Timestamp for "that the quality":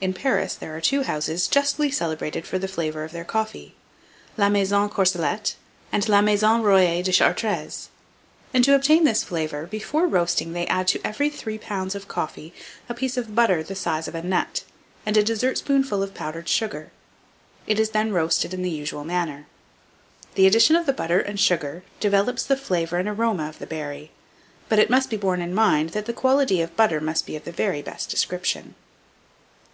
25.90-26.60